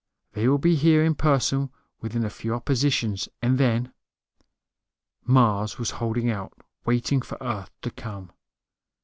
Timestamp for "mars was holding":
5.27-6.27